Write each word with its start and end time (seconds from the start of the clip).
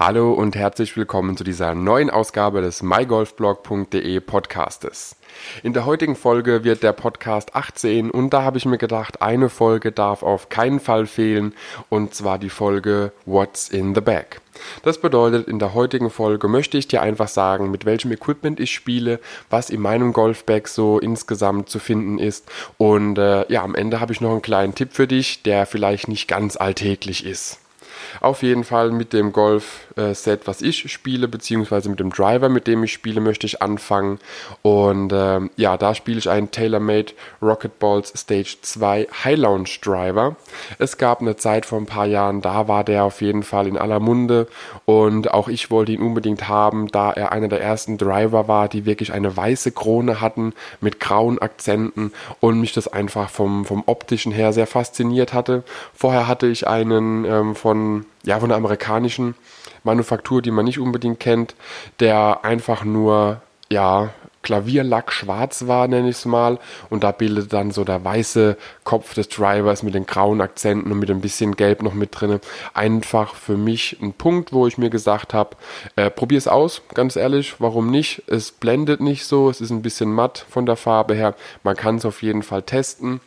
Hallo 0.00 0.32
und 0.32 0.54
herzlich 0.54 0.96
willkommen 0.96 1.36
zu 1.36 1.42
dieser 1.42 1.74
neuen 1.74 2.08
Ausgabe 2.08 2.60
des 2.60 2.84
mygolfblog.de 2.84 4.20
Podcastes. 4.20 5.16
In 5.64 5.72
der 5.72 5.86
heutigen 5.86 6.14
Folge 6.14 6.62
wird 6.62 6.84
der 6.84 6.92
Podcast 6.92 7.56
18 7.56 8.12
und 8.12 8.30
da 8.30 8.44
habe 8.44 8.58
ich 8.58 8.64
mir 8.64 8.78
gedacht, 8.78 9.22
eine 9.22 9.48
Folge 9.48 9.90
darf 9.90 10.22
auf 10.22 10.50
keinen 10.50 10.78
Fall 10.78 11.06
fehlen 11.06 11.52
und 11.88 12.14
zwar 12.14 12.38
die 12.38 12.48
Folge 12.48 13.10
What's 13.26 13.70
in 13.70 13.92
the 13.96 14.00
Bag. 14.00 14.40
Das 14.84 15.00
bedeutet, 15.00 15.48
in 15.48 15.58
der 15.58 15.74
heutigen 15.74 16.10
Folge 16.10 16.46
möchte 16.46 16.78
ich 16.78 16.86
dir 16.86 17.02
einfach 17.02 17.26
sagen, 17.26 17.72
mit 17.72 17.84
welchem 17.84 18.12
Equipment 18.12 18.60
ich 18.60 18.72
spiele, 18.72 19.18
was 19.50 19.68
in 19.68 19.80
meinem 19.80 20.12
Golfbag 20.12 20.68
so 20.68 21.00
insgesamt 21.00 21.70
zu 21.70 21.80
finden 21.80 22.20
ist 22.20 22.48
und 22.76 23.18
äh, 23.18 23.50
ja, 23.52 23.64
am 23.64 23.74
Ende 23.74 23.98
habe 23.98 24.12
ich 24.12 24.20
noch 24.20 24.30
einen 24.30 24.42
kleinen 24.42 24.76
Tipp 24.76 24.90
für 24.92 25.08
dich, 25.08 25.42
der 25.42 25.66
vielleicht 25.66 26.06
nicht 26.06 26.28
ganz 26.28 26.56
alltäglich 26.56 27.26
ist. 27.26 27.58
Auf 28.20 28.42
jeden 28.42 28.64
Fall 28.64 28.90
mit 28.90 29.12
dem 29.12 29.32
Golf-Set, 29.98 30.46
was 30.46 30.62
ich 30.62 30.90
spiele, 30.90 31.28
beziehungsweise 31.28 31.88
mit 31.88 32.00
dem 32.00 32.10
Driver, 32.10 32.48
mit 32.48 32.66
dem 32.66 32.84
ich 32.84 32.92
spiele, 32.92 33.20
möchte 33.20 33.46
ich 33.46 33.60
anfangen. 33.60 34.18
Und 34.62 35.12
ähm, 35.12 35.50
ja, 35.56 35.76
da 35.76 35.94
spiele 35.94 36.18
ich 36.18 36.30
einen 36.30 36.50
TaylorMade 36.50 37.12
Rocket 37.42 37.78
Balls 37.78 38.12
Stage 38.16 38.56
2 38.62 39.08
High 39.24 39.38
Lounge 39.38 39.70
Driver. 39.82 40.36
Es 40.78 40.98
gab 40.98 41.20
eine 41.20 41.36
Zeit 41.36 41.66
vor 41.66 41.78
ein 41.78 41.86
paar 41.86 42.06
Jahren, 42.06 42.40
da 42.40 42.68
war 42.68 42.84
der 42.84 43.04
auf 43.04 43.20
jeden 43.20 43.42
Fall 43.42 43.66
in 43.66 43.76
aller 43.76 44.00
Munde 44.00 44.46
und 44.84 45.32
auch 45.32 45.48
ich 45.48 45.70
wollte 45.70 45.92
ihn 45.92 46.02
unbedingt 46.02 46.48
haben, 46.48 46.88
da 46.88 47.12
er 47.12 47.32
einer 47.32 47.48
der 47.48 47.60
ersten 47.60 47.98
Driver 47.98 48.48
war, 48.48 48.68
die 48.68 48.86
wirklich 48.86 49.12
eine 49.12 49.36
weiße 49.36 49.72
Krone 49.72 50.20
hatten 50.20 50.52
mit 50.80 51.00
grauen 51.00 51.38
Akzenten 51.38 52.12
und 52.40 52.60
mich 52.60 52.72
das 52.72 52.88
einfach 52.88 53.30
vom, 53.30 53.64
vom 53.64 53.82
optischen 53.86 54.32
her 54.32 54.52
sehr 54.52 54.66
fasziniert 54.66 55.32
hatte. 55.32 55.64
Vorher 55.94 56.28
hatte 56.28 56.46
ich 56.46 56.66
einen 56.66 57.24
ähm, 57.24 57.54
von 57.54 58.06
ja, 58.24 58.38
von 58.40 58.50
der 58.50 58.58
amerikanischen 58.58 59.34
Manufaktur, 59.88 60.42
die 60.42 60.50
man 60.50 60.66
nicht 60.66 60.78
unbedingt 60.78 61.18
kennt, 61.18 61.54
der 61.98 62.44
einfach 62.44 62.84
nur, 62.84 63.40
ja, 63.70 64.10
Klavierlack 64.42 65.12
schwarz 65.12 65.66
war, 65.66 65.88
nenne 65.88 66.08
ich 66.08 66.16
es 66.16 66.24
mal. 66.24 66.58
Und 66.90 67.04
da 67.04 67.12
bildet 67.12 67.52
dann 67.52 67.70
so 67.70 67.84
der 67.84 68.04
weiße 68.04 68.56
Kopf 68.84 69.14
des 69.14 69.28
Drivers 69.28 69.82
mit 69.82 69.94
den 69.94 70.06
grauen 70.06 70.40
Akzenten 70.40 70.90
und 70.92 70.98
mit 70.98 71.10
ein 71.10 71.20
bisschen 71.20 71.56
Gelb 71.56 71.82
noch 71.82 71.94
mit 71.94 72.18
drin. 72.18 72.40
Einfach 72.72 73.34
für 73.34 73.56
mich 73.56 73.98
ein 74.00 74.12
Punkt, 74.12 74.52
wo 74.52 74.66
ich 74.66 74.78
mir 74.78 74.90
gesagt 74.90 75.34
habe, 75.34 75.56
äh, 75.96 76.10
probier 76.10 76.38
es 76.38 76.48
aus, 76.48 76.82
ganz 76.94 77.16
ehrlich, 77.16 77.56
warum 77.58 77.90
nicht? 77.90 78.22
Es 78.26 78.52
blendet 78.52 79.00
nicht 79.00 79.24
so, 79.24 79.50
es 79.50 79.60
ist 79.60 79.70
ein 79.70 79.82
bisschen 79.82 80.12
matt 80.12 80.46
von 80.48 80.66
der 80.66 80.76
Farbe 80.76 81.14
her. 81.14 81.34
Man 81.62 81.76
kann 81.76 81.96
es 81.96 82.04
auf 82.04 82.22
jeden 82.22 82.42
Fall 82.42 82.62
testen. 82.62 83.20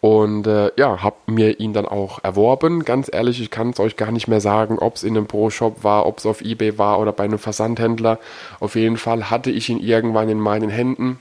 Und 0.00 0.46
äh, 0.46 0.70
ja, 0.76 1.02
habe 1.02 1.16
mir 1.26 1.60
ihn 1.60 1.72
dann 1.72 1.86
auch 1.86 2.22
erworben. 2.22 2.84
Ganz 2.84 3.10
ehrlich, 3.12 3.40
ich 3.40 3.50
kann 3.50 3.70
es 3.70 3.80
euch 3.80 3.96
gar 3.96 4.12
nicht 4.12 4.28
mehr 4.28 4.40
sagen, 4.40 4.78
ob 4.78 4.96
es 4.96 5.02
in 5.02 5.16
einem 5.16 5.26
Pro-Shop 5.26 5.84
war, 5.84 6.06
ob 6.06 6.18
es 6.18 6.26
auf 6.26 6.40
Ebay 6.40 6.78
war 6.78 6.98
oder 7.00 7.12
bei 7.12 7.24
einem 7.24 7.38
Versandhändler. 7.38 8.18
Auf 8.60 8.74
jeden 8.74 8.96
Fall 8.96 9.30
hatte 9.30 9.50
ich 9.50 9.68
ihn 9.68 9.80
irgendwann 9.80 10.28
in 10.28 10.40
meinen 10.40 10.70
Händen. 10.70 11.18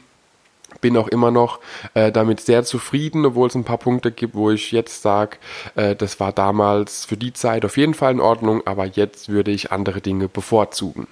Bin 0.82 0.98
auch 0.98 1.08
immer 1.08 1.32
noch 1.32 1.60
äh, 1.94 2.12
damit 2.12 2.42
sehr 2.42 2.64
zufrieden, 2.64 3.26
obwohl 3.26 3.48
es 3.48 3.56
ein 3.56 3.64
paar 3.64 3.78
Punkte 3.78 4.12
gibt, 4.12 4.36
wo 4.36 4.52
ich 4.52 4.72
jetzt 4.72 5.02
sage, 5.02 5.38
äh, 5.76 5.96
das 5.96 6.20
war 6.20 6.32
damals 6.34 7.06
für 7.06 7.18
die 7.18 7.34
Zeit 7.34 7.66
auf 7.66 7.78
jeden 7.78 7.94
Fall 7.94 8.12
in 8.12 8.20
Ordnung, 8.20 8.62
aber 8.66 8.86
jetzt 8.86 9.30
würde 9.30 9.52
ich 9.52 9.72
andere 9.72 10.02
Dinge 10.02 10.28
bevorzugen. 10.28 11.08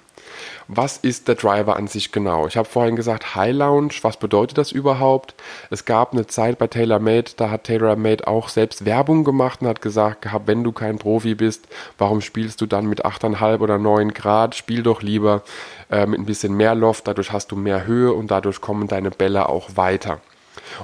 Was 0.68 0.96
ist 0.96 1.28
der 1.28 1.34
Driver 1.34 1.76
an 1.76 1.86
sich 1.86 2.12
genau? 2.12 2.46
Ich 2.46 2.56
habe 2.56 2.68
vorhin 2.68 2.96
gesagt 2.96 3.34
High 3.34 3.54
Lounge. 3.54 3.94
Was 4.02 4.16
bedeutet 4.16 4.58
das 4.58 4.72
überhaupt? 4.72 5.34
Es 5.70 5.84
gab 5.84 6.12
eine 6.12 6.26
Zeit 6.26 6.58
bei 6.58 6.66
TaylorMade, 6.66 7.32
da 7.36 7.50
hat 7.50 7.64
TaylorMade 7.64 8.26
auch 8.26 8.48
selbst 8.48 8.84
Werbung 8.84 9.24
gemacht 9.24 9.62
und 9.62 9.68
hat 9.68 9.82
gesagt 9.82 10.26
wenn 10.46 10.64
du 10.64 10.72
kein 10.72 10.98
Profi 10.98 11.34
bist, 11.34 11.66
warum 11.98 12.20
spielst 12.20 12.60
du 12.60 12.66
dann 12.66 12.86
mit 12.86 13.04
8,5 13.04 13.60
oder 13.60 13.78
9 13.78 14.12
Grad? 14.14 14.54
Spiel 14.54 14.82
doch 14.82 15.02
lieber 15.02 15.42
äh, 15.90 16.06
mit 16.06 16.20
ein 16.20 16.26
bisschen 16.26 16.54
mehr 16.54 16.74
Loft, 16.74 17.06
dadurch 17.08 17.32
hast 17.32 17.52
du 17.52 17.56
mehr 17.56 17.86
Höhe 17.86 18.12
und 18.12 18.30
dadurch 18.30 18.60
kommen 18.60 18.88
deine 18.88 19.10
Bälle 19.10 19.48
auch 19.48 19.76
weiter. 19.76 20.20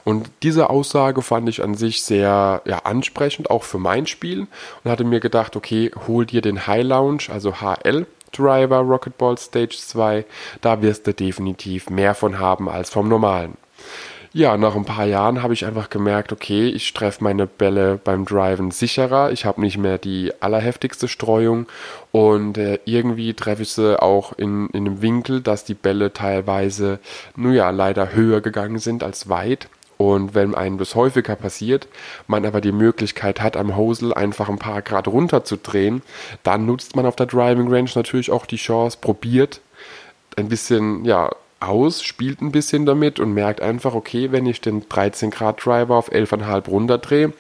Und 0.05 0.31
diese 0.43 0.71
Aussage 0.71 1.23
fand 1.23 1.49
ich 1.49 1.63
an 1.63 1.75
sich 1.75 2.03
sehr 2.03 2.63
ja, 2.65 2.79
ansprechend, 2.85 3.51
auch 3.51 3.65
für 3.65 3.79
mein 3.79 4.07
Spiel. 4.07 4.47
Und 4.85 4.91
hatte 4.91 5.05
mir 5.05 5.21
gedacht, 5.21 5.57
okay, 5.57 5.91
hol 6.07 6.27
dir 6.27 6.41
den 6.41 6.67
High 6.67 6.85
Lounge, 6.85 7.25
also 7.31 7.55
HL, 7.61 8.07
Driver 8.33 8.79
Rocket 8.79 9.19
Ball 9.19 9.39
Stage 9.39 9.77
2, 9.79 10.25
da 10.61 10.83
wirst 10.83 11.07
du 11.07 11.15
definitiv 11.15 11.91
mehr 11.91 12.15
von 12.15 12.39
haben 12.39 12.69
als 12.69 12.91
vom 12.91 13.09
normalen. 13.09 13.57
Ja, 14.35 14.57
nach 14.57 14.75
ein 14.75 14.87
paar 14.87 15.05
Jahren 15.05 15.43
habe 15.43 15.53
ich 15.53 15.67
einfach 15.67 15.91
gemerkt, 15.91 16.33
okay, 16.33 16.69
ich 16.69 16.95
treffe 16.95 17.23
meine 17.23 17.47
Bälle 17.47 18.01
beim 18.03 18.25
Driven 18.25 18.71
sicherer. 18.71 19.31
Ich 19.31 19.45
habe 19.45 19.61
nicht 19.61 19.77
mehr 19.77 19.99
die 19.99 20.33
allerheftigste 20.41 21.07
Streuung 21.07 21.67
und 22.13 22.57
äh, 22.57 22.79
irgendwie 22.87 23.35
treffe 23.35 23.61
ich 23.63 23.73
sie 23.73 24.01
auch 24.01 24.33
in, 24.33 24.69
in 24.69 24.87
einem 24.87 25.03
Winkel, 25.03 25.43
dass 25.43 25.65
die 25.67 25.75
Bälle 25.75 26.15
teilweise, 26.15 26.99
nun 27.37 27.53
ja, 27.53 27.69
leider 27.69 28.15
höher 28.15 28.41
gegangen 28.41 28.79
sind 28.79 29.05
als 29.05 29.29
weit. 29.29 29.69
Und 30.03 30.35
wenn 30.35 30.57
einem 30.57 30.79
das 30.79 30.97
häufiger 30.97 31.37
passiert, 31.37 31.87
man 32.27 32.45
aber 32.45 32.61
die 32.61 32.73
Möglichkeit 32.73 33.41
hat, 33.41 33.57
am 33.57 33.77
Hosel 33.77 34.13
einfach 34.13 34.49
ein 34.49 34.59
paar 34.59 34.83
Grad 34.83 35.07
runterzudrehen, 35.07 36.03
dann 36.43 36.67
nutzt 36.67 36.97
man 36.97 37.07
auf 37.07 37.15
der 37.15 37.27
Driving 37.27 37.73
Range 37.73 37.91
natürlich 37.95 38.33
auch 38.33 38.45
die 38.45 38.57
Chance, 38.57 38.99
probiert 39.01 39.61
ein 40.37 40.49
bisschen, 40.49 41.05
ja, 41.05 41.31
aus, 41.61 42.03
spielt 42.03 42.43
ein 42.43 42.51
bisschen 42.51 42.85
damit 42.85 43.21
und 43.21 43.33
merkt 43.33 43.61
einfach, 43.61 43.95
okay, 43.95 44.33
wenn 44.33 44.45
ich 44.47 44.61
den 44.61 44.89
13 44.89 45.31
Grad 45.31 45.65
Driver 45.65 45.95
auf 45.95 46.11
11,5 46.11 46.69
runterdrehe, 46.69 47.33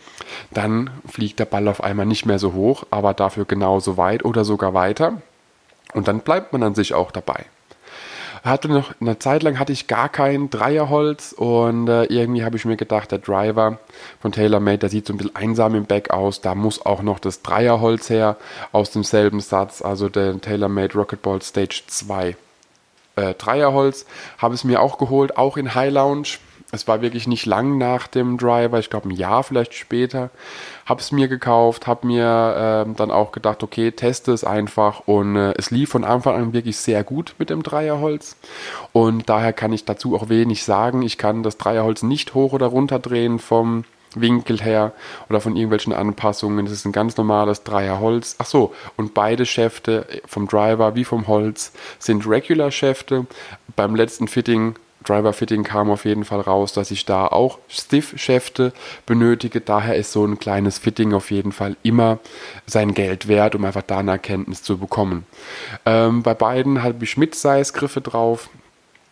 dann 0.52 0.90
fliegt 1.10 1.40
der 1.40 1.46
Ball 1.46 1.66
auf 1.66 1.82
einmal 1.82 2.06
nicht 2.06 2.26
mehr 2.26 2.38
so 2.38 2.52
hoch, 2.52 2.84
aber 2.90 3.12
dafür 3.12 3.44
genauso 3.44 3.96
weit 3.96 4.24
oder 4.24 4.44
sogar 4.44 4.72
weiter. 4.72 5.20
Und 5.94 6.06
dann 6.06 6.20
bleibt 6.20 6.52
man 6.52 6.62
an 6.62 6.76
sich 6.76 6.94
auch 6.94 7.10
dabei 7.10 7.46
hatte 8.42 8.68
noch 8.68 8.92
eine 9.00 9.18
Zeit 9.18 9.42
lang 9.42 9.58
hatte 9.58 9.72
ich 9.72 9.86
gar 9.86 10.08
kein 10.08 10.50
Dreierholz 10.50 11.32
und 11.32 11.88
äh, 11.88 12.04
irgendwie 12.04 12.44
habe 12.44 12.56
ich 12.56 12.64
mir 12.64 12.76
gedacht, 12.76 13.12
der 13.12 13.18
Driver 13.18 13.78
von 14.20 14.32
TaylorMade, 14.32 14.78
der 14.78 14.88
sieht 14.88 15.06
so 15.06 15.14
ein 15.14 15.16
bisschen 15.16 15.36
einsam 15.36 15.74
im 15.74 15.84
Back 15.84 16.10
aus, 16.10 16.40
da 16.40 16.54
muss 16.54 16.84
auch 16.84 17.02
noch 17.02 17.20
das 17.20 17.42
Dreierholz 17.42 18.10
her 18.10 18.36
aus 18.72 18.90
demselben 18.90 19.40
Satz, 19.40 19.80
also 19.80 20.08
der 20.08 20.40
TaylorMade 20.40 20.94
Rocket 20.94 21.22
Ball 21.22 21.40
Stage 21.40 21.82
2 21.86 22.36
äh, 23.14 23.34
Dreierholz, 23.34 24.06
habe 24.38 24.54
es 24.54 24.64
mir 24.64 24.80
auch 24.80 24.98
geholt, 24.98 25.36
auch 25.36 25.56
in 25.56 25.74
High 25.74 25.92
Lounge 25.92 26.28
es 26.74 26.88
war 26.88 27.02
wirklich 27.02 27.28
nicht 27.28 27.44
lang 27.44 27.76
nach 27.76 28.06
dem 28.06 28.38
Driver, 28.38 28.78
ich 28.78 28.88
glaube 28.88 29.10
ein 29.10 29.14
Jahr 29.14 29.42
vielleicht 29.42 29.74
später, 29.74 30.30
habe 30.86 31.02
es 31.02 31.12
mir 31.12 31.28
gekauft, 31.28 31.86
habe 31.86 32.06
mir 32.06 32.86
äh, 32.88 32.94
dann 32.96 33.10
auch 33.10 33.32
gedacht, 33.32 33.62
okay, 33.62 33.90
teste 33.90 34.32
es 34.32 34.42
einfach 34.42 35.00
und 35.00 35.36
äh, 35.36 35.52
es 35.58 35.70
lief 35.70 35.90
von 35.90 36.02
Anfang 36.02 36.34
an 36.34 36.52
wirklich 36.54 36.78
sehr 36.78 37.04
gut 37.04 37.34
mit 37.38 37.50
dem 37.50 37.62
Dreierholz 37.62 38.36
und 38.92 39.28
daher 39.28 39.52
kann 39.52 39.74
ich 39.74 39.84
dazu 39.84 40.16
auch 40.16 40.30
wenig 40.30 40.64
sagen. 40.64 41.02
Ich 41.02 41.18
kann 41.18 41.42
das 41.42 41.58
Dreierholz 41.58 42.02
nicht 42.02 42.32
hoch 42.32 42.54
oder 42.54 42.68
runter 42.68 42.98
drehen 42.98 43.38
vom 43.38 43.84
Winkel 44.14 44.62
her 44.62 44.92
oder 45.28 45.42
von 45.42 45.56
irgendwelchen 45.56 45.92
Anpassungen. 45.92 46.64
Es 46.64 46.72
ist 46.72 46.86
ein 46.86 46.92
ganz 46.92 47.18
normales 47.18 47.64
Dreierholz. 47.64 48.36
Ach 48.38 48.46
so, 48.46 48.74
und 48.96 49.12
beide 49.12 49.44
Schäfte 49.44 50.06
vom 50.24 50.48
Driver 50.48 50.94
wie 50.94 51.04
vom 51.04 51.28
Holz 51.28 51.72
sind 51.98 52.26
Regular 52.26 52.70
Schäfte. 52.70 53.26
Beim 53.76 53.94
letzten 53.94 54.26
Fitting 54.26 54.74
Driver 55.02 55.32
Fitting 55.32 55.62
kam 55.64 55.90
auf 55.90 56.04
jeden 56.04 56.24
Fall 56.24 56.40
raus, 56.40 56.72
dass 56.72 56.90
ich 56.90 57.04
da 57.04 57.26
auch 57.26 57.58
Stiff-Schäfte 57.68 58.72
benötige. 59.06 59.60
Daher 59.60 59.96
ist 59.96 60.12
so 60.12 60.24
ein 60.24 60.38
kleines 60.38 60.78
Fitting 60.78 61.12
auf 61.12 61.30
jeden 61.30 61.52
Fall 61.52 61.76
immer 61.82 62.18
sein 62.66 62.94
Geld 62.94 63.28
wert, 63.28 63.54
um 63.54 63.64
einfach 63.64 63.82
da 63.82 63.98
eine 63.98 64.12
Erkenntnis 64.12 64.62
zu 64.62 64.78
bekommen. 64.78 65.24
Ähm, 65.86 66.22
bei 66.22 66.34
beiden 66.34 66.82
habe 66.82 67.04
ich 67.04 67.16
Mid-Size-Griffe 67.16 68.00
drauf 68.00 68.48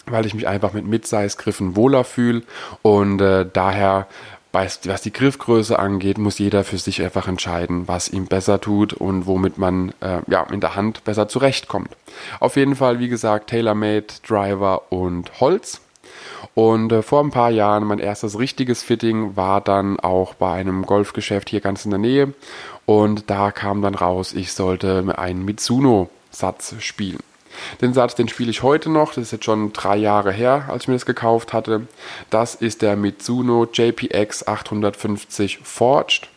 weil 0.06 0.26
ich 0.26 0.34
mich 0.34 0.48
einfach 0.48 0.72
mit 0.72 0.86
Mid-Size-Griffen 0.86 1.76
wohler 1.76 2.04
fühle 2.04 2.42
und 2.82 3.20
äh, 3.20 3.46
daher 3.50 4.06
was 4.52 5.02
die 5.02 5.12
Griffgröße 5.12 5.78
angeht, 5.78 6.18
muss 6.18 6.38
jeder 6.38 6.64
für 6.64 6.78
sich 6.78 7.02
einfach 7.02 7.28
entscheiden, 7.28 7.86
was 7.86 8.08
ihm 8.08 8.26
besser 8.26 8.60
tut 8.60 8.92
und 8.92 9.26
womit 9.26 9.58
man 9.58 9.92
äh, 10.00 10.20
ja, 10.26 10.42
in 10.50 10.60
der 10.60 10.74
Hand 10.74 11.04
besser 11.04 11.28
zurechtkommt. 11.28 11.90
Auf 12.40 12.56
jeden 12.56 12.74
Fall, 12.74 12.98
wie 12.98 13.08
gesagt, 13.08 13.50
TaylorMade, 13.50 14.06
Driver 14.26 14.90
und 14.90 15.40
Holz. 15.40 15.80
Und 16.54 16.90
äh, 16.90 17.02
vor 17.02 17.22
ein 17.22 17.30
paar 17.30 17.50
Jahren 17.50 17.84
mein 17.84 18.00
erstes 18.00 18.38
richtiges 18.38 18.82
Fitting 18.82 19.36
war 19.36 19.60
dann 19.60 20.00
auch 20.00 20.34
bei 20.34 20.52
einem 20.52 20.84
Golfgeschäft 20.84 21.48
hier 21.48 21.60
ganz 21.60 21.84
in 21.84 21.90
der 21.90 22.00
Nähe. 22.00 22.34
Und 22.86 23.30
da 23.30 23.52
kam 23.52 23.82
dann 23.82 23.94
raus, 23.94 24.32
ich 24.32 24.52
sollte 24.52 25.04
einen 25.16 25.44
Mitsuno-Satz 25.44 26.74
spielen. 26.80 27.20
Den 27.80 27.94
Satz, 27.94 28.14
den 28.14 28.28
spiele 28.28 28.50
ich 28.50 28.62
heute 28.62 28.90
noch. 28.90 29.14
Das 29.14 29.24
ist 29.24 29.32
jetzt 29.32 29.44
schon 29.44 29.72
drei 29.72 29.96
Jahre 29.96 30.32
her, 30.32 30.66
als 30.68 30.84
ich 30.84 30.88
mir 30.88 30.94
das 30.94 31.06
gekauft 31.06 31.52
hatte. 31.52 31.82
Das 32.30 32.54
ist 32.54 32.82
der 32.82 32.96
Mitsuno 32.96 33.66
JPX 33.72 34.46
850 34.46 35.60
Forged. 35.62 36.28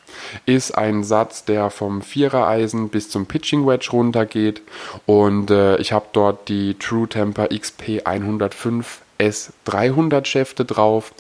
Ist 0.46 0.78
ein 0.78 1.04
Satz, 1.04 1.46
der 1.46 1.70
vom 1.70 2.02
Vierereisen 2.02 2.90
bis 2.90 3.10
zum 3.10 3.26
Pitching 3.26 3.66
Wedge 3.66 3.90
runtergeht. 3.92 4.62
Und 5.06 5.50
äh, 5.52 5.78
ich 5.78 5.92
habe 5.92 6.06
dort 6.14 6.48
die 6.50 6.76
True 6.76 7.08
Temper 7.08 7.48
XP 7.48 8.06
105 8.06 9.02
S300 9.20 10.26
Schäfte 10.26 10.66
drauf. 10.66 11.14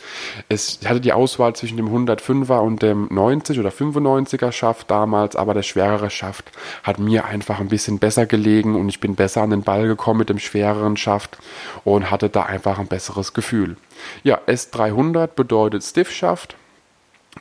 Es 0.49 0.79
hatte 0.85 1.01
die 1.01 1.13
Auswahl 1.13 1.55
zwischen 1.55 1.77
dem 1.77 1.87
105er 1.87 2.59
und 2.59 2.81
dem 2.81 3.07
90 3.11 3.59
oder 3.59 3.69
95er 3.69 4.51
Schaft 4.51 4.89
damals, 4.91 5.35
aber 5.35 5.53
der 5.53 5.63
schwerere 5.63 6.09
Schaft 6.09 6.51
hat 6.83 6.99
mir 6.99 7.25
einfach 7.25 7.59
ein 7.59 7.69
bisschen 7.69 7.99
besser 7.99 8.25
gelegen 8.25 8.75
und 8.75 8.89
ich 8.89 8.99
bin 8.99 9.15
besser 9.15 9.41
an 9.41 9.51
den 9.51 9.63
Ball 9.63 9.87
gekommen 9.87 10.19
mit 10.19 10.29
dem 10.29 10.39
schwereren 10.39 10.97
Schaft 10.97 11.37
und 11.83 12.11
hatte 12.11 12.29
da 12.29 12.43
einfach 12.43 12.79
ein 12.79 12.87
besseres 12.87 13.33
Gefühl. 13.33 13.77
Ja, 14.23 14.39
S300 14.47 15.27
bedeutet 15.27 15.83
Stiff 15.83 16.11
Schaft 16.11 16.55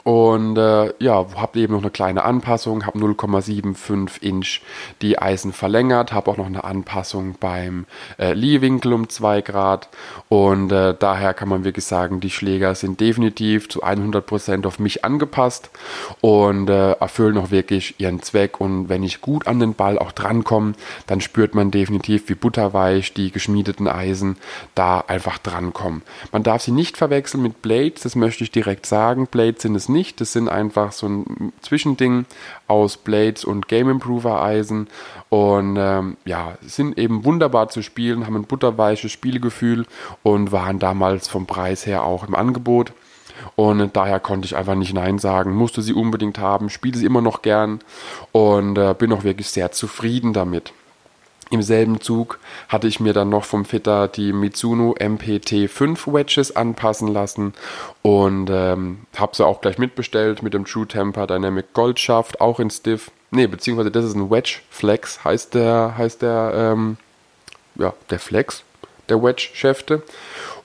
und 0.05 0.57
äh, 0.57 0.93
ja, 0.99 1.27
habe 1.37 1.61
eben 1.61 1.75
noch 1.75 1.83
eine 1.83 1.91
kleine 1.91 2.25
Anpassung, 2.25 2.87
habe 2.87 2.99
0,75 2.99 4.23
Inch 4.23 4.61
die 5.01 5.19
Eisen 5.19 5.53
verlängert, 5.53 6.13
habe 6.13 6.31
auch 6.31 6.37
noch 6.37 6.47
eine 6.47 6.65
Anpassung 6.65 7.37
beim 7.39 7.87
äh, 8.19 8.33
Lee-Winkel 8.33 8.93
um 8.93 9.09
2 9.09 9.43
Grad 9.43 9.89
und 10.29 10.73
äh, 10.73 10.95
daher 10.99 11.35
kann 11.35 11.49
man 11.49 11.65
wirklich 11.65 11.85
sagen, 11.85 12.21
die 12.21 12.31
Schläger 12.31 12.75
sind 12.75 13.01
definitiv 13.01 13.69
zu 13.69 13.85
100% 13.85 14.67
auf 14.67 14.79
mich 14.79 15.05
angepasst 15.05 15.71
und 16.21 16.69
äh, 16.69 16.93
erfüllen 16.93 17.39
auch 17.39 17.51
wirklich 17.51 18.01
ihren 18.01 18.23
Zweck 18.23 18.61
und 18.61 18.89
wenn 18.89 19.05
ich 19.05 19.21
gut 19.21 19.47
an 19.47 19.61
den 19.61 19.75
Ball 19.75 19.99
auch 19.99 20.13
drankomme, 20.13 20.73
dann 21.07 21.21
spürt 21.21 21.55
man 21.55 21.71
definitiv 21.71 22.29
wie 22.29 22.35
butterweich 22.35 23.15
die 23.15 23.31
geschmiedeten 23.31 23.87
Eisen 23.87 24.37
da 24.75 25.01
einfach 25.01 25.39
drankommen. 25.39 26.03
Man 26.33 26.43
darf 26.43 26.63
sie 26.63 26.73
nicht 26.73 26.97
verwechseln 26.97 27.43
mit 27.43 27.63
Blades, 27.63 28.03
das 28.03 28.17
möchte 28.17 28.43
ich 28.43 28.51
direkt 28.51 28.87
sagen. 28.87 29.27
Blades 29.27 29.63
sind 29.63 29.77
es 29.77 29.89
nicht. 29.93 30.21
Das 30.21 30.33
sind 30.33 30.49
einfach 30.49 30.93
so 30.93 31.07
ein 31.09 31.53
Zwischending 31.61 32.27
aus 32.67 32.97
Blades 32.97 33.45
und 33.45 33.69
Game 33.69 33.89
Improver 33.89 34.43
Eisen 34.43 34.89
und 35.29 35.77
ähm, 35.79 36.17
ja, 36.25 36.57
sind 36.63 36.99
eben 36.99 37.25
wunderbar 37.25 37.69
zu 37.69 37.83
spielen, 37.83 38.27
haben 38.27 38.37
ein 38.37 38.45
butterweiches 38.45 39.13
Spielgefühl 39.13 39.87
und 40.23 40.53
waren 40.53 40.79
damals 40.79 41.29
vom 41.29 41.47
Preis 41.47 41.87
her 41.87 42.05
auch 42.05 42.27
im 42.27 42.35
Angebot. 42.35 42.93
Und 43.57 43.97
daher 43.97 44.21
konnte 44.21 44.47
ich 44.47 44.57
einfach 44.57 44.75
nicht 44.75 44.95
Nein 44.95 45.19
sagen, 45.19 45.53
musste 45.53 45.83
sie 45.83 45.95
unbedingt 45.95 46.39
haben, 46.39 46.71
spiele 46.71 46.97
sie 46.97 47.07
immer 47.07 47.21
noch 47.21 47.43
gern 47.43 47.81
und 48.31 48.79
äh, 48.79 48.95
bin 48.97 49.13
auch 49.13 49.25
wirklich 49.25 49.49
sehr 49.49 49.73
zufrieden 49.73 50.33
damit. 50.33 50.73
Im 51.53 51.61
selben 51.61 52.01
Zug 52.01 52.39
hatte 52.71 52.89
ich 52.89 52.99
mir 52.99 53.13
dann 53.13 53.29
noch 53.29 53.45
vom 53.45 53.67
Fitter 53.67 54.09
die 54.09 54.33
Mitsuno 54.33 54.95
MPT5 54.99 56.11
Wedges 56.11 56.57
anpassen 56.57 57.09
lassen 57.09 57.53
und 58.01 58.49
ähm, 58.51 59.01
habe 59.19 59.37
sie 59.37 59.45
auch 59.45 59.61
gleich 59.61 59.77
mitbestellt 59.77 60.43
mit 60.43 60.55
dem 60.55 60.65
True 60.65 60.89
Temper 60.89 61.27
Dynamic 61.27 61.75
Gold 61.75 62.01
Shaft, 62.01 62.41
auch 62.41 62.59
in 62.59 62.71
Stiff. 62.71 63.11
Ne, 63.31 63.49
beziehungsweise 63.49 63.91
das 63.91 64.07
ist 64.07 64.15
ein 64.15 64.31
Wedge 64.31 64.61
Flex, 64.71 65.25
heißt 65.25 65.53
der, 65.53 65.95
heißt 65.99 66.23
der, 66.23 66.73
ähm, 66.73 66.97
ja, 67.75 67.93
der 68.09 68.19
Flex 68.19 68.65
der 69.11 69.23
Wedge-Schäfte. 69.23 70.03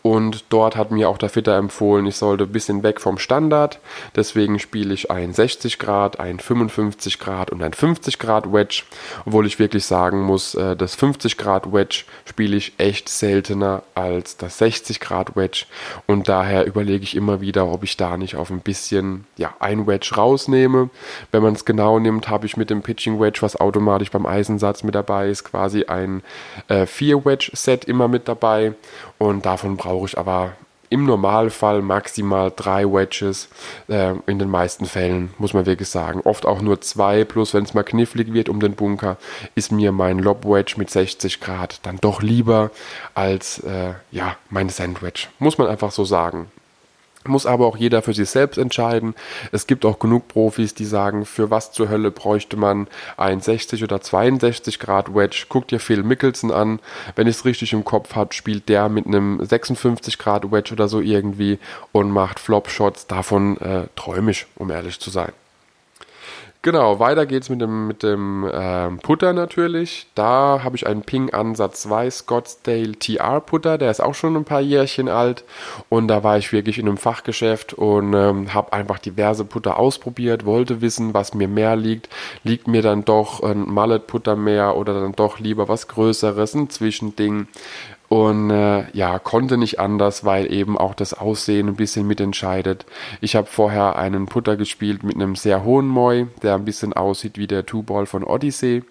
Und 0.07 0.45
dort 0.47 0.77
hat 0.77 0.89
mir 0.89 1.09
auch 1.09 1.17
der 1.17 1.27
Fitter 1.27 1.57
empfohlen, 1.57 2.05
ich 2.05 2.15
sollte 2.15 2.45
ein 2.45 2.51
bisschen 2.53 2.81
weg 2.81 3.01
vom 3.01 3.17
Standard. 3.17 3.81
Deswegen 4.15 4.57
spiele 4.57 4.93
ich 4.93 5.11
ein 5.11 5.33
60 5.33 5.79
Grad, 5.79 6.17
ein 6.21 6.39
55 6.39 7.19
Grad 7.19 7.51
und 7.51 7.61
ein 7.61 7.73
50 7.73 8.17
Grad 8.17 8.53
Wedge. 8.53 8.83
Obwohl 9.25 9.45
ich 9.45 9.59
wirklich 9.59 9.85
sagen 9.85 10.21
muss, 10.21 10.55
äh, 10.55 10.77
das 10.77 10.95
50 10.95 11.35
Grad 11.37 11.73
Wedge 11.73 12.05
spiele 12.23 12.55
ich 12.55 12.71
echt 12.77 13.09
seltener 13.09 13.83
als 13.95 14.37
das 14.37 14.59
60 14.59 15.01
Grad 15.01 15.35
Wedge. 15.35 15.65
Und 16.05 16.29
daher 16.29 16.65
überlege 16.65 17.03
ich 17.03 17.13
immer 17.13 17.41
wieder, 17.41 17.67
ob 17.67 17.83
ich 17.83 17.97
da 17.97 18.15
nicht 18.15 18.37
auf 18.37 18.49
ein 18.49 18.61
bisschen 18.61 19.25
ja, 19.35 19.55
ein 19.59 19.87
Wedge 19.87 20.13
rausnehme. 20.15 20.89
Wenn 21.33 21.43
man 21.43 21.53
es 21.53 21.65
genau 21.65 21.99
nimmt, 21.99 22.29
habe 22.29 22.45
ich 22.45 22.55
mit 22.55 22.69
dem 22.69 22.81
Pitching 22.81 23.19
Wedge, 23.19 23.39
was 23.41 23.59
automatisch 23.59 24.11
beim 24.11 24.25
Eisensatz 24.25 24.83
mit 24.83 24.95
dabei 24.95 25.27
ist, 25.27 25.43
quasi 25.43 25.83
ein 25.83 26.23
4 26.69 26.77
äh, 27.17 27.25
Wedge 27.25 27.51
Set 27.53 27.83
immer 27.83 28.07
mit 28.07 28.29
dabei. 28.29 28.73
Und 29.17 29.45
davon 29.45 29.77
brauche 29.77 30.05
ich 30.05 30.17
aber 30.17 30.53
im 30.89 31.05
Normalfall 31.05 31.81
maximal 31.81 32.51
drei 32.55 32.85
Wedges. 32.85 33.49
Äh, 33.87 34.13
in 34.25 34.39
den 34.39 34.49
meisten 34.49 34.85
Fällen 34.85 35.33
muss 35.37 35.53
man 35.53 35.65
wirklich 35.65 35.89
sagen. 35.89 36.21
Oft 36.21 36.45
auch 36.45 36.61
nur 36.61 36.81
zwei, 36.81 37.25
plus 37.25 37.53
wenn 37.53 37.63
es 37.63 37.73
mal 37.73 37.83
knifflig 37.83 38.33
wird 38.33 38.49
um 38.49 38.59
den 38.59 38.73
Bunker, 38.73 39.17
ist 39.55 39.71
mir 39.71 39.91
mein 39.91 40.19
Lob 40.19 40.45
Wedge 40.45 40.75
mit 40.77 40.89
60 40.89 41.41
Grad 41.41 41.79
dann 41.83 41.97
doch 41.97 42.21
lieber 42.21 42.71
als 43.15 43.59
äh, 43.59 43.93
ja, 44.11 44.37
mein 44.49 44.69
Sandwich. 44.69 45.27
Muss 45.39 45.57
man 45.57 45.67
einfach 45.67 45.91
so 45.91 46.05
sagen. 46.05 46.49
Muss 47.25 47.45
aber 47.45 47.65
auch 47.65 47.77
jeder 47.77 48.01
für 48.01 48.13
sich 48.13 48.29
selbst 48.29 48.57
entscheiden. 48.57 49.15
Es 49.51 49.67
gibt 49.67 49.85
auch 49.85 49.99
genug 49.99 50.27
Profis, 50.27 50.73
die 50.73 50.85
sagen, 50.85 51.25
für 51.25 51.51
was 51.51 51.71
zur 51.71 51.89
Hölle 51.89 52.11
bräuchte 52.11 52.57
man 52.57 52.87
ein 53.17 53.41
60 53.41 53.83
oder 53.83 54.01
62 54.01 54.79
Grad 54.79 55.13
Wedge. 55.13 55.45
Guck 55.49 55.67
dir 55.67 55.79
Phil 55.79 56.03
Mickelson 56.03 56.51
an. 56.51 56.79
Wenn 57.15 57.27
ich 57.27 57.37
es 57.37 57.45
richtig 57.45 57.73
im 57.73 57.83
Kopf 57.83 58.15
habe, 58.15 58.33
spielt 58.33 58.69
der 58.69 58.87
mit 58.89 59.07
einem 59.07 59.43
56 59.43 60.17
Grad 60.17 60.51
Wedge 60.51 60.73
oder 60.73 60.87
so 60.87 61.01
irgendwie 61.01 61.59
und 61.91 62.11
macht 62.11 62.39
Flop 62.39 62.69
Shots. 62.69 63.07
Davon 63.07 63.57
äh, 63.57 63.87
träume 63.95 64.31
ich, 64.31 64.45
um 64.55 64.71
ehrlich 64.71 64.99
zu 64.99 65.09
sein. 65.09 65.33
Genau, 66.63 66.99
weiter 66.99 67.25
geht's 67.25 67.49
mit 67.49 67.61
dem, 67.61 67.87
mit 67.87 68.03
dem 68.03 68.43
äh, 68.43 68.89
Putter 69.01 69.31
natürlich. 69.31 70.07
Da 70.15 70.61
habe 70.63 70.75
ich 70.75 70.87
einen 70.87 71.03
Ping 71.03 71.29
Ansatz 71.29 71.83
2 71.83 72.09
Scottsdale 72.09 72.93
TR 72.93 73.39
Putter, 73.41 73.77
der 73.77 73.91
ist 73.91 74.01
auch 74.01 74.15
schon 74.15 74.35
ein 74.35 74.43
paar 74.43 74.59
Jährchen 74.59 75.07
alt. 75.07 75.43
Und 75.87 76.07
da 76.07 76.23
war 76.23 76.37
ich 76.37 76.51
wirklich 76.51 76.79
in 76.79 76.87
einem 76.87 76.97
Fachgeschäft 76.97 77.73
und 77.73 78.13
ähm, 78.13 78.53
habe 78.53 78.73
einfach 78.73 78.97
diverse 78.99 79.45
Putter 79.45 79.77
ausprobiert, 79.77 80.45
wollte 80.45 80.81
wissen, 80.81 81.13
was 81.13 81.33
mir 81.33 81.47
mehr 81.47 81.75
liegt. 81.75 82.09
Liegt 82.43 82.67
mir 82.67 82.81
dann 82.81 83.05
doch 83.05 83.43
ein 83.43 83.69
Mallet 83.71 84.07
Putter 84.07 84.35
mehr 84.35 84.75
oder 84.75 84.93
dann 84.95 85.13
doch 85.13 85.39
lieber 85.39 85.69
was 85.69 85.87
Größeres, 85.87 86.55
ein 86.55 86.69
Zwischending. 86.69 87.47
Und 88.09 88.49
äh, 88.51 88.89
ja, 88.93 89.19
konnte 89.19 89.57
nicht 89.57 89.79
anders, 89.79 90.23
weil 90.23 90.51
eben 90.51 90.77
auch 90.77 90.93
das 90.93 91.13
Aussehen 91.13 91.67
ein 91.67 91.75
bisschen 91.75 92.07
mitentscheidet. 92.07 92.85
Ich 93.19 93.35
habe 93.35 93.47
vorher 93.47 93.97
einen 93.97 94.27
Putter 94.27 94.55
gespielt 94.55 95.03
mit 95.03 95.15
einem 95.15 95.35
sehr 95.35 95.63
hohen 95.65 95.87
Moi, 95.87 96.27
der 96.41 96.55
ein 96.55 96.63
bisschen 96.63 96.93
aussieht 96.93 97.37
wie 97.37 97.47
der 97.47 97.65
Two-Ball 97.65 98.05
von 98.05 98.23
Odyssey 98.23 98.83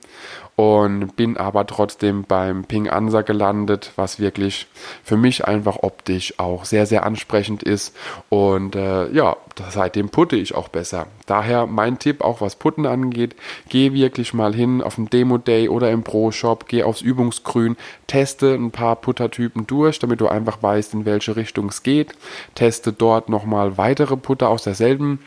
und 0.57 1.17
bin 1.17 1.37
aber 1.37 1.67
trotzdem 1.67 2.25
beim 2.25 2.65
Ping 2.65 2.89
Ansa 2.89 3.21
gelandet, 3.21 3.93
was 3.97 4.19
wirklich 4.19 4.67
für 5.05 5.19
mich 5.19 5.45
einfach 5.45 5.83
optisch 5.83 6.39
auch 6.39 6.65
sehr, 6.65 6.87
sehr 6.87 7.05
ansprechend 7.05 7.63
ist. 7.63 7.95
Und 8.31 8.75
äh, 8.75 9.11
ja, 9.13 9.37
seitdem 9.69 10.09
putte 10.09 10.37
ich 10.37 10.55
auch 10.55 10.69
besser. 10.69 11.09
Daher 11.27 11.67
mein 11.67 11.99
Tipp, 11.99 12.23
auch 12.23 12.41
was 12.41 12.57
Putten 12.57 12.87
angeht, 12.87 13.37
geh 13.69 13.93
wirklich 13.93 14.33
mal 14.33 14.55
hin 14.55 14.81
auf 14.81 14.95
den 14.95 15.11
Demo-Day 15.11 15.69
oder 15.69 15.91
im 15.91 16.03
Pro-Shop, 16.03 16.67
geh 16.69 16.85
aufs 16.85 17.03
Übungsgrün, 17.03 17.77
teste 18.07 18.55
ein 18.55 18.71
paar 18.71 18.97
Puttertypen 18.97 19.67
durch, 19.67 19.99
damit 19.99 20.23
du 20.23 20.29
einfach 20.29 20.63
weißt, 20.63 20.95
in 20.95 21.05
welche 21.05 21.37
Richtung 21.37 21.69
es 21.69 21.83
geht. 21.83 22.15
Teste 22.55 22.95
dort 22.95 23.29
nochmal 23.29 23.77
weitere 23.77 24.17
Putter 24.17 24.49
aus 24.49 24.63
derselben 24.63 25.21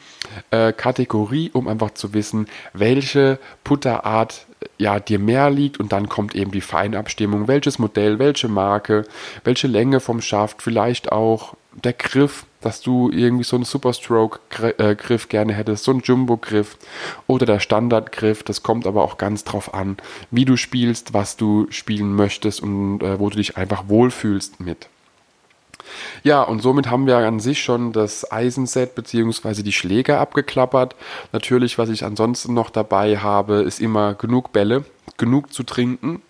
äh, 0.49 0.73
Kategorie, 0.73 1.51
um 1.53 1.67
einfach 1.67 1.91
zu 1.91 2.15
wissen, 2.15 2.47
welche 2.73 3.37
Putterart 3.63 4.47
ja, 4.77 4.99
dir 4.99 5.19
mehr 5.19 5.49
liegt 5.49 5.79
und 5.79 5.91
dann 5.91 6.09
kommt 6.09 6.35
eben 6.35 6.51
die 6.51 6.61
Feinabstimmung, 6.61 7.47
welches 7.47 7.79
Modell, 7.79 8.19
welche 8.19 8.47
Marke, 8.47 9.05
welche 9.43 9.67
Länge 9.67 9.99
vom 9.99 10.21
Schaft, 10.21 10.61
vielleicht 10.61 11.11
auch 11.11 11.55
der 11.83 11.93
Griff, 11.93 12.45
dass 12.61 12.81
du 12.81 13.09
irgendwie 13.09 13.43
so 13.43 13.55
einen 13.55 13.63
Superstroke-Griff 13.65 15.25
äh, 15.25 15.27
gerne 15.27 15.53
hättest, 15.53 15.83
so 15.85 15.91
einen 15.91 16.01
Jumbo-Griff 16.01 16.77
oder 17.27 17.45
der 17.45 17.59
Standard-Griff. 17.59 18.43
Das 18.43 18.63
kommt 18.63 18.85
aber 18.85 19.03
auch 19.03 19.17
ganz 19.17 19.43
drauf 19.43 19.73
an, 19.73 19.97
wie 20.31 20.45
du 20.45 20.57
spielst, 20.57 21.13
was 21.13 21.37
du 21.37 21.67
spielen 21.69 22.13
möchtest 22.13 22.61
und 22.61 23.01
äh, 23.01 23.19
wo 23.19 23.29
du 23.29 23.37
dich 23.37 23.55
einfach 23.55 23.87
wohlfühlst 23.87 24.59
mit. 24.59 24.89
Ja, 26.23 26.43
und 26.43 26.61
somit 26.61 26.89
haben 26.89 27.07
wir 27.07 27.17
an 27.17 27.39
sich 27.39 27.63
schon 27.63 27.93
das 27.93 28.31
Eisenset 28.31 28.95
bzw. 28.95 29.63
die 29.63 29.71
Schläger 29.71 30.19
abgeklappert. 30.19 30.95
Natürlich, 31.31 31.77
was 31.77 31.89
ich 31.89 32.05
ansonsten 32.05 32.53
noch 32.53 32.69
dabei 32.69 33.17
habe, 33.17 33.61
ist 33.61 33.79
immer 33.79 34.13
genug 34.13 34.51
Bälle, 34.51 34.85
genug 35.17 35.53
zu 35.53 35.63
trinken 35.63 36.21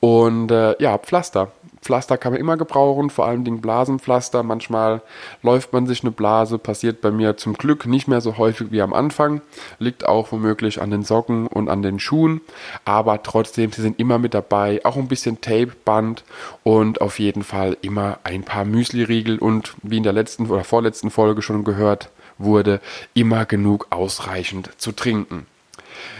und 0.00 0.50
äh, 0.50 0.80
ja, 0.82 0.98
Pflaster. 0.98 1.52
Pflaster 1.82 2.16
kann 2.16 2.32
man 2.32 2.40
immer 2.40 2.56
gebrauchen, 2.56 3.10
vor 3.10 3.26
allem 3.26 3.44
Dingen 3.44 3.60
Blasenpflaster. 3.60 4.42
Manchmal 4.44 5.02
läuft 5.42 5.72
man 5.72 5.86
sich 5.86 6.02
eine 6.02 6.12
Blase, 6.12 6.58
passiert 6.58 7.00
bei 7.00 7.10
mir 7.10 7.36
zum 7.36 7.54
Glück 7.54 7.86
nicht 7.86 8.06
mehr 8.06 8.20
so 8.20 8.38
häufig 8.38 8.70
wie 8.70 8.80
am 8.80 8.94
Anfang. 8.94 9.40
Liegt 9.78 10.06
auch 10.06 10.30
womöglich 10.30 10.80
an 10.80 10.90
den 10.90 11.02
Socken 11.02 11.48
und 11.48 11.68
an 11.68 11.82
den 11.82 11.98
Schuhen, 11.98 12.40
aber 12.84 13.22
trotzdem, 13.22 13.72
sie 13.72 13.82
sind 13.82 13.98
immer 13.98 14.18
mit 14.18 14.32
dabei. 14.32 14.80
Auch 14.84 14.96
ein 14.96 15.08
bisschen 15.08 15.40
Tape, 15.40 15.72
Band 15.84 16.24
und 16.62 17.00
auf 17.00 17.18
jeden 17.18 17.42
Fall 17.42 17.76
immer 17.82 18.18
ein 18.22 18.44
paar 18.44 18.64
Müsli-Riegel 18.64 19.38
und 19.38 19.74
wie 19.82 19.96
in 19.96 20.04
der 20.04 20.12
letzten 20.12 20.46
oder 20.46 20.64
vorletzten 20.64 21.10
Folge 21.10 21.42
schon 21.42 21.64
gehört 21.64 22.10
wurde, 22.38 22.80
immer 23.14 23.44
genug 23.44 23.88
ausreichend 23.90 24.70
zu 24.76 24.92
trinken. 24.92 25.46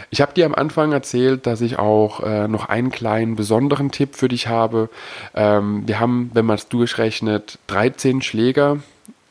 Ich 0.09 0.21
habe 0.21 0.33
dir 0.33 0.45
am 0.45 0.53
Anfang 0.53 0.91
erzählt, 0.91 1.47
dass 1.47 1.61
ich 1.61 1.79
auch 1.79 2.21
äh, 2.21 2.47
noch 2.47 2.69
einen 2.69 2.91
kleinen 2.91 3.35
besonderen 3.35 3.91
Tipp 3.91 4.15
für 4.15 4.27
dich 4.27 4.47
habe. 4.47 4.89
Ähm, 5.33 5.83
wir 5.87 5.99
haben, 5.99 6.31
wenn 6.33 6.45
man 6.45 6.57
es 6.57 6.67
durchrechnet, 6.67 7.57
13 7.67 8.21
Schläger 8.21 8.79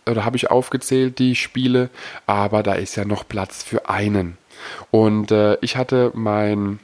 oder 0.06 0.24
habe 0.24 0.36
ich 0.36 0.50
aufgezählt, 0.50 1.18
die 1.18 1.32
ich 1.32 1.42
spiele, 1.42 1.88
aber 2.26 2.62
da 2.62 2.74
ist 2.74 2.96
ja 2.96 3.04
noch 3.04 3.26
Platz 3.26 3.62
für 3.62 3.88
einen. 3.88 4.36
Und 4.90 5.30
äh, 5.30 5.56
ich 5.60 5.76
hatte 5.76 6.10
mein 6.14 6.80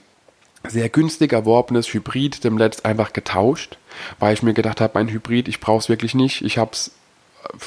sehr 0.66 0.88
günstig 0.88 1.32
erworbenes 1.32 1.92
Hybrid 1.92 2.44
dem 2.44 2.58
Letzt 2.58 2.84
einfach 2.84 3.12
getauscht, 3.12 3.78
weil 4.18 4.34
ich 4.34 4.42
mir 4.42 4.54
gedacht 4.54 4.80
habe, 4.80 4.92
mein 4.94 5.08
Hybrid, 5.08 5.48
ich 5.48 5.60
brauche 5.60 5.78
es 5.78 5.88
wirklich 5.88 6.14
nicht. 6.14 6.42
Ich 6.42 6.58
habe 6.58 6.72
es, 6.72 6.92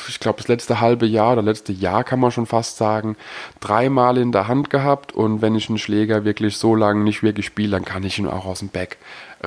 ich 0.08 0.20
glaube, 0.20 0.38
das 0.38 0.48
letzte 0.48 0.82
halbe 0.82 1.06
Jahr 1.06 1.34
oder 1.34 1.42
letzte 1.42 1.72
Jahr 1.72 2.04
kann 2.04 2.20
man 2.20 2.32
schon 2.32 2.46
fast 2.46 2.78
sagen, 2.78 3.16
dreimal 3.60 4.18
in 4.18 4.32
der 4.32 4.48
Hand 4.48 4.70
gehabt 4.70 5.12
und 5.12 5.42
wenn 5.42 5.56
ich 5.56 5.70
einen 5.70 5.78
Schläger 5.78 6.26
wirklich 6.26 6.58
so 6.58 6.76
lange 6.76 7.04
nicht 7.04 7.24
wirklich 7.24 7.46
spiele, 7.46 7.72
dann 7.72 7.86
kann 7.86 8.04
ich 8.04 8.20
ihn 8.20 8.28
auch 8.28 8.46
aus 8.46 8.60
dem 8.60 8.70
Bag 8.70 8.98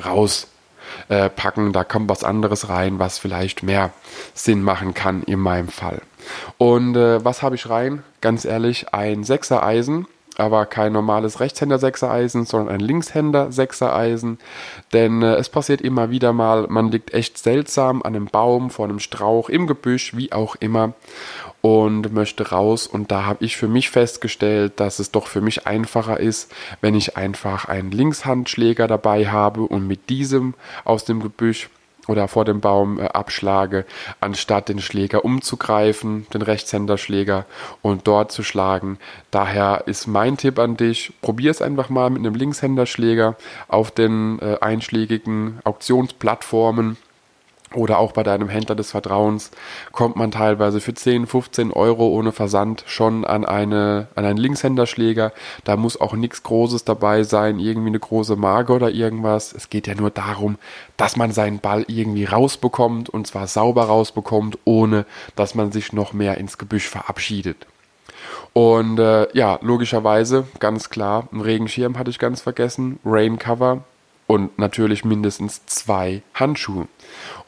raus 0.03 0.47
äh. 1.09 1.29
Da 1.71 1.83
kommt 1.83 2.09
was 2.09 2.23
anderes 2.23 2.69
rein, 2.69 2.99
was 2.99 3.17
vielleicht 3.17 3.63
mehr 3.63 3.91
Sinn 4.33 4.61
machen 4.61 4.93
kann 4.93 5.23
in 5.23 5.39
meinem 5.39 5.67
Fall. 5.67 6.01
Und 6.57 6.95
äh, 6.95 7.23
was 7.23 7.41
habe 7.41 7.55
ich 7.55 7.69
rein? 7.69 8.03
Ganz 8.21 8.45
ehrlich, 8.45 8.93
ein 8.93 9.23
6er 9.23 9.61
Eisen 9.63 10.07
aber 10.37 10.65
kein 10.65 10.93
normales 10.93 11.39
Rechtshänder-Sechser-Eisen, 11.39 12.45
sondern 12.45 12.75
ein 12.75 12.81
Linkshänder-Sechser-Eisen. 12.81 14.39
Denn 14.93 15.21
äh, 15.21 15.35
es 15.35 15.49
passiert 15.49 15.81
immer 15.81 16.09
wieder 16.09 16.33
mal, 16.33 16.67
man 16.67 16.91
liegt 16.91 17.13
echt 17.13 17.37
seltsam 17.37 18.01
an 18.01 18.15
einem 18.15 18.25
Baum, 18.27 18.69
vor 18.69 18.85
einem 18.85 18.99
Strauch, 18.99 19.49
im 19.49 19.67
Gebüsch, 19.67 20.15
wie 20.15 20.31
auch 20.31 20.55
immer 20.55 20.93
und 21.65 22.13
möchte 22.13 22.49
raus. 22.49 22.85
Und 22.85 23.09
da 23.09 23.25
habe 23.25 23.43
ich 23.43 23.57
für 23.57 23.67
mich 23.67 23.89
festgestellt, 23.89 24.73
dass 24.79 24.99
es 24.99 25.09
doch 25.09 25.25
für 25.25 25.41
mich 25.41 25.65
einfacher 25.65 26.19
ist, 26.19 26.53
wenn 26.79 26.93
ich 26.93 27.17
einfach 27.17 27.65
einen 27.65 27.89
Linkshandschläger 27.89 28.87
dabei 28.87 29.27
habe 29.27 29.61
und 29.61 29.87
mit 29.87 30.09
diesem 30.09 30.53
aus 30.83 31.05
dem 31.05 31.21
Gebüsch 31.21 31.69
oder 32.07 32.27
vor 32.27 32.45
dem 32.45 32.61
Baum 32.61 32.99
äh, 32.99 33.05
abschlage, 33.05 33.85
anstatt 34.19 34.69
den 34.69 34.79
Schläger 34.79 35.25
umzugreifen, 35.25 36.27
den 36.33 36.41
Rechtshänderschläger 36.41 37.45
und 37.81 38.07
dort 38.07 38.31
zu 38.31 38.43
schlagen. 38.43 38.97
Daher 39.31 39.83
ist 39.85 40.07
mein 40.07 40.37
Tipp 40.37 40.59
an 40.59 40.77
dich, 40.77 41.13
probier 41.21 41.51
es 41.51 41.61
einfach 41.61 41.89
mal 41.89 42.09
mit 42.09 42.19
einem 42.19 42.35
Linkshänderschläger 42.35 43.35
auf 43.67 43.91
den 43.91 44.39
äh, 44.39 44.57
einschlägigen 44.61 45.59
Auktionsplattformen 45.63 46.97
oder 47.73 47.99
auch 47.99 48.11
bei 48.11 48.23
deinem 48.23 48.49
Händler 48.49 48.75
des 48.75 48.91
Vertrauens 48.91 49.51
kommt 49.91 50.15
man 50.15 50.31
teilweise 50.31 50.79
für 50.79 50.93
10, 50.93 51.27
15 51.27 51.71
Euro 51.71 52.07
ohne 52.07 52.31
Versand 52.31 52.83
schon 52.85 53.25
an, 53.25 53.45
eine, 53.45 54.07
an 54.15 54.25
einen 54.25 54.37
Linkshänderschläger. 54.37 55.33
Da 55.63 55.75
muss 55.75 55.99
auch 55.99 56.13
nichts 56.13 56.43
Großes 56.43 56.85
dabei 56.85 57.23
sein, 57.23 57.59
irgendwie 57.59 57.89
eine 57.89 57.99
große 57.99 58.35
Marke 58.35 58.73
oder 58.73 58.91
irgendwas. 58.91 59.53
Es 59.53 59.69
geht 59.69 59.87
ja 59.87 59.95
nur 59.95 60.11
darum, 60.11 60.57
dass 60.97 61.15
man 61.15 61.31
seinen 61.31 61.59
Ball 61.59 61.85
irgendwie 61.87 62.25
rausbekommt 62.25 63.09
und 63.09 63.27
zwar 63.27 63.47
sauber 63.47 63.85
rausbekommt, 63.85 64.59
ohne 64.63 65.05
dass 65.35 65.55
man 65.55 65.71
sich 65.71 65.91
noch 65.91 66.13
mehr 66.13 66.37
ins 66.37 66.57
Gebüsch 66.57 66.87
verabschiedet. 66.87 67.65
Und 68.53 68.99
äh, 68.99 69.27
ja, 69.35 69.59
logischerweise, 69.61 70.47
ganz 70.59 70.89
klar, 70.89 71.27
ein 71.33 71.41
Regenschirm 71.41 71.97
hatte 71.97 72.09
ich 72.09 72.19
ganz 72.19 72.41
vergessen, 72.41 72.99
Raincover 73.03 73.83
und 74.27 74.57
natürlich 74.57 75.05
mindestens 75.05 75.65
zwei 75.65 76.21
Handschuhe. 76.33 76.87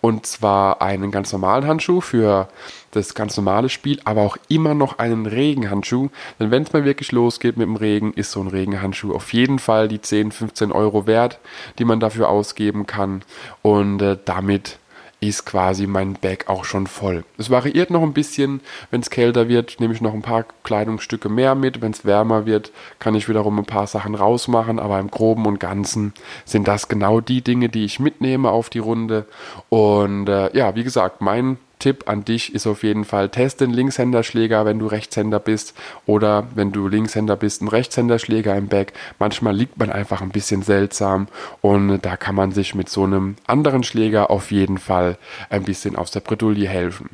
Und 0.01 0.25
zwar 0.25 0.81
einen 0.81 1.11
ganz 1.11 1.31
normalen 1.31 1.65
Handschuh 1.65 2.01
für 2.01 2.49
das 2.91 3.15
ganz 3.15 3.35
normale 3.35 3.69
Spiel, 3.69 3.99
aber 4.05 4.21
auch 4.21 4.37
immer 4.47 4.73
noch 4.73 4.99
einen 4.99 5.25
Regenhandschuh. 5.25 6.09
Denn 6.39 6.51
wenn 6.51 6.63
es 6.63 6.73
mal 6.73 6.85
wirklich 6.85 7.11
losgeht 7.11 7.57
mit 7.57 7.67
dem 7.67 7.75
Regen, 7.75 8.13
ist 8.13 8.31
so 8.31 8.41
ein 8.41 8.47
Regenhandschuh 8.47 9.13
auf 9.13 9.33
jeden 9.33 9.59
Fall 9.59 9.87
die 9.87 10.01
10, 10.01 10.31
15 10.31 10.71
Euro 10.71 11.07
wert, 11.07 11.39
die 11.79 11.85
man 11.85 11.99
dafür 11.99 12.29
ausgeben 12.29 12.85
kann. 12.85 13.23
Und 13.61 14.01
äh, 14.01 14.17
damit 14.23 14.79
ist 15.19 15.45
quasi 15.45 15.87
mein 15.87 16.13
Bag 16.13 16.47
auch 16.47 16.63
schon 16.63 16.85
voll. 16.85 17.23
Es 17.37 17.49
variiert 17.49 17.89
noch 17.89 18.03
ein 18.03 18.13
bisschen. 18.13 18.61
Wenn 18.91 19.01
es 19.01 19.09
kälter 19.09 19.47
wird, 19.47 19.79
nehme 19.79 19.93
ich 19.93 20.01
noch 20.01 20.13
ein 20.13 20.21
paar 20.21 20.45
Kleidungsstücke 20.63 21.27
mehr 21.27 21.55
mit. 21.55 21.81
Wenn 21.81 21.91
es 21.91 22.05
wärmer 22.05 22.45
wird, 22.45 22.71
kann 22.99 23.15
ich 23.15 23.27
wiederum 23.27 23.57
ein 23.57 23.65
paar 23.65 23.87
Sachen 23.87 24.13
rausmachen. 24.13 24.79
Aber 24.79 24.99
im 24.99 25.09
Groben 25.09 25.47
und 25.47 25.59
Ganzen 25.59 26.13
sind 26.45 26.67
das 26.67 26.87
genau 26.87 27.19
die 27.19 27.41
Dinge, 27.41 27.69
die 27.69 27.85
ich 27.85 27.99
mitnehme 27.99 28.51
auf 28.51 28.69
die 28.69 28.79
Runde. 28.79 29.25
Und 29.69 30.29
äh, 30.29 30.55
ja, 30.55 30.75
wie 30.75 30.83
gesagt, 30.83 31.21
mein 31.21 31.57
Tipp 31.79 32.05
an 32.07 32.25
dich 32.25 32.55
ist 32.55 32.67
auf 32.67 32.83
jeden 32.83 33.05
Fall, 33.05 33.29
teste 33.29 33.65
den 33.65 33.73
Linkshänderschläger, 33.73 34.65
wenn 34.65 34.79
du 34.79 34.87
Rechtshänder 34.87 35.39
bist 35.39 35.75
oder 36.05 36.47
wenn 36.55 36.71
du 36.71 36.87
Linkshänder 36.87 37.35
bist, 37.35 37.61
einen 37.61 37.69
Rechtshänderschläger 37.69 38.55
im 38.55 38.67
Back. 38.67 38.93
Manchmal 39.19 39.55
liegt 39.55 39.77
man 39.77 39.91
einfach 39.91 40.21
ein 40.21 40.29
bisschen 40.29 40.63
seltsam 40.63 41.27
und 41.61 41.99
da 42.01 42.17
kann 42.17 42.35
man 42.35 42.51
sich 42.51 42.73
mit 42.73 42.89
so 42.89 43.03
einem 43.03 43.35
anderen 43.45 43.83
Schläger 43.83 44.31
auf 44.31 44.51
jeden 44.51 44.77
Fall 44.77 45.17
ein 45.49 45.63
bisschen 45.63 45.95
aus 45.95 46.11
der 46.11 46.21
Bredouille 46.21 46.67
helfen. 46.67 47.09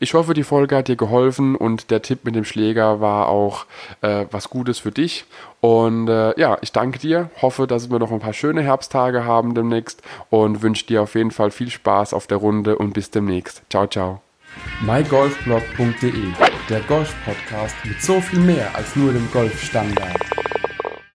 Ich 0.00 0.14
hoffe, 0.14 0.34
die 0.34 0.44
Folge 0.44 0.76
hat 0.76 0.88
dir 0.88 0.96
geholfen 0.96 1.56
und 1.56 1.90
der 1.90 2.02
Tipp 2.02 2.24
mit 2.24 2.34
dem 2.34 2.44
Schläger 2.44 3.00
war 3.00 3.28
auch 3.28 3.66
äh, 4.00 4.26
was 4.30 4.50
Gutes 4.50 4.78
für 4.78 4.90
dich. 4.90 5.24
Und 5.60 6.08
äh, 6.08 6.38
ja, 6.38 6.58
ich 6.60 6.72
danke 6.72 6.98
dir, 6.98 7.30
hoffe, 7.40 7.66
dass 7.66 7.90
wir 7.90 7.98
noch 7.98 8.12
ein 8.12 8.20
paar 8.20 8.32
schöne 8.32 8.62
Herbsttage 8.62 9.24
haben 9.24 9.54
demnächst 9.54 10.02
und 10.30 10.62
wünsche 10.62 10.86
dir 10.86 11.02
auf 11.02 11.14
jeden 11.14 11.30
Fall 11.30 11.50
viel 11.50 11.70
Spaß 11.70 12.12
auf 12.12 12.26
der 12.26 12.38
Runde 12.38 12.76
und 12.76 12.92
bis 12.92 13.10
demnächst. 13.10 13.62
Ciao, 13.70 13.86
ciao. 13.86 14.20
mygolfblog.de, 14.82 16.12
der 16.68 16.80
Golf-Podcast 16.80 17.76
mit 17.84 18.00
so 18.02 18.20
viel 18.20 18.40
mehr 18.40 18.74
als 18.74 18.94
nur 18.94 19.12
dem 19.12 19.28
Golfstandard. 19.32 20.20